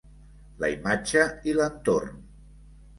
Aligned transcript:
La 0.63 0.71
imatge 0.77 1.27
i 1.53 1.57
l'entorn 1.61 2.21